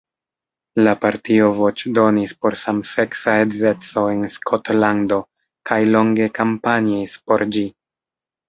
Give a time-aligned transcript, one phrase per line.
[0.85, 5.21] La partio voĉdonis por samseksa edzeco en Skotlando
[5.73, 7.69] kaj longe kampanjis por ĝi.